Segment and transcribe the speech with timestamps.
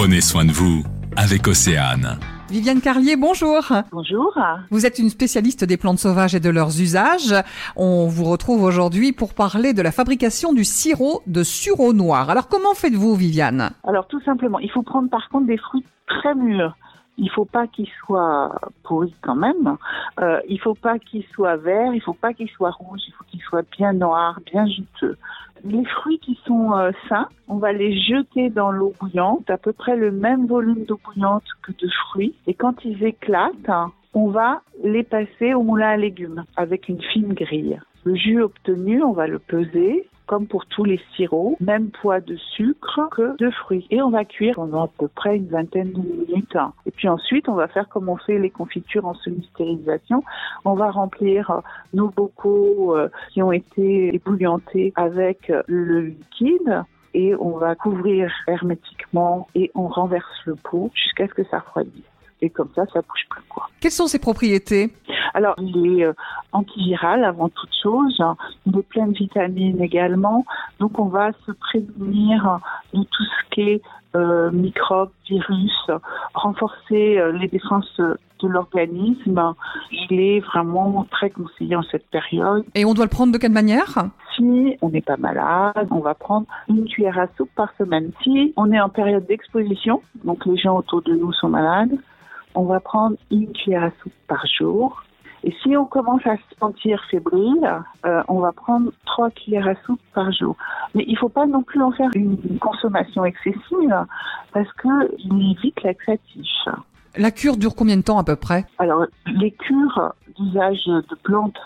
[0.00, 0.84] Prenez soin de vous
[1.16, 2.20] avec Océane.
[2.48, 3.64] Viviane Carlier, bonjour.
[3.90, 4.32] Bonjour.
[4.70, 7.34] Vous êtes une spécialiste des plantes sauvages et de leurs usages.
[7.74, 12.30] On vous retrouve aujourd'hui pour parler de la fabrication du sirop de sureau noir.
[12.30, 13.70] Alors comment faites-vous, Viviane?
[13.82, 16.76] Alors tout simplement, il faut prendre par contre des fruits très mûrs.
[17.20, 18.54] Il faut pas qu'ils soient
[18.84, 19.76] pourris quand même.
[20.20, 21.92] Euh, il faut pas qu'ils soient verts.
[21.92, 23.00] Il faut pas qu'ils soient rouges.
[23.08, 25.16] Il faut qu'ils soient bien noirs, bien juteux.
[25.64, 29.72] Les fruits qui sont euh, sains, on va les jeter dans l'eau bouillante, à peu
[29.72, 32.34] près le même volume d'eau bouillante que de fruits.
[32.46, 33.70] Et quand ils éclatent,
[34.14, 37.78] on va les passer au moulin à légumes avec une fine grille.
[38.08, 42.36] Le jus obtenu, on va le peser comme pour tous les sirops, même poids de
[42.36, 43.86] sucre que de fruits.
[43.90, 46.56] Et on va cuire pendant à peu près une vingtaine de minutes.
[46.86, 50.24] Et puis ensuite, on va faire comme on fait les confitures en semi-stérilisation.
[50.64, 51.60] On va remplir euh,
[51.92, 58.32] nos bocaux euh, qui ont été ébouillantés avec euh, le liquide et on va couvrir
[58.46, 62.04] hermétiquement et on renverse le pot jusqu'à ce que ça refroidisse.
[62.40, 63.68] Et comme ça, ça bouge plus quoi.
[63.80, 64.92] Quelles sont ses propriétés?
[65.34, 66.06] Alors, il est
[66.52, 68.22] euh, antiviral avant toute chose.
[68.66, 70.44] De vitamines également.
[70.80, 72.58] Donc, on va se prémunir
[72.92, 73.82] de tout ce qui est
[74.16, 75.90] euh, microbes, virus,
[76.34, 79.54] renforcer euh, les défenses de l'organisme.
[79.92, 82.64] Il est vraiment très conseillé en cette période.
[82.74, 84.08] Et on doit le prendre de quelle manière?
[84.36, 88.12] Si on n'est pas malade, on va prendre une cuillère à soupe par semaine.
[88.22, 91.96] Si on est en période d'exposition, donc les gens autour de nous sont malades,
[92.54, 95.02] on va prendre une cuillère à soupe par jour.
[95.44, 99.74] Et si on commence à se sentir fébrile, euh, on va prendre trois cuillères à
[99.86, 100.56] soupe par jour.
[100.94, 104.06] Mais il ne faut pas non plus en faire une consommation excessive
[104.52, 106.46] parce qu'il est vite laxatif.
[107.16, 108.64] La cure dure combien de temps à peu près?
[108.78, 111.58] Alors, les cures d'usage de plantes,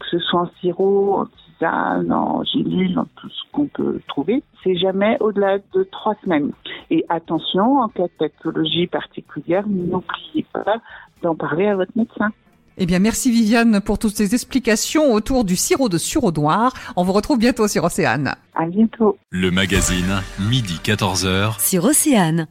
[0.00, 4.42] que ce soit en sirop, en tisane, en gélule, en tout ce qu'on peut trouver,
[4.62, 6.52] c'est jamais au-delà de trois semaines.
[6.90, 10.76] Et attention, en cas de pathologie particulière, n'oubliez pas
[11.22, 12.30] d'en parler à votre médecin.
[12.76, 16.74] Eh bien, merci Viviane pour toutes ces explications autour du sirop de sureau noir.
[16.96, 18.34] On vous retrouve bientôt sur Océane.
[18.54, 19.16] À bientôt.
[19.30, 21.60] Le magazine, midi 14h.
[21.60, 22.48] sur Océane.